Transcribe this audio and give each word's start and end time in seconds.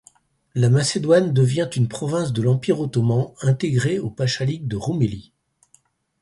La 0.55 0.71
Macédoine 0.71 1.31
devient 1.31 1.69
une 1.75 1.87
province 1.87 2.33
de 2.33 2.41
l’Empire 2.41 2.79
ottoman 2.79 3.35
intégrée 3.43 3.99
au 3.99 4.09
pachalik 4.09 4.67
de 4.67 4.75
Roumélie. 4.75 5.31